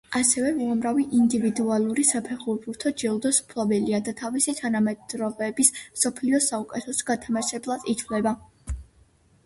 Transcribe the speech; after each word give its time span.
ასევე 0.17 0.51
უამრავი 0.67 1.03
ინდივიდუალური 1.17 2.05
საფეხბურთო 2.11 2.93
ჯილდოს 3.03 3.41
მფლობელია 3.45 4.01
და 4.09 4.15
თავისი 4.23 4.57
თანამედროვეობის 4.63 5.73
მსოფლიოს 5.79 6.49
საუკეთესო 6.55 7.11
გამთამაშებლად 7.13 7.91
ითვლებოდა. 7.95 8.79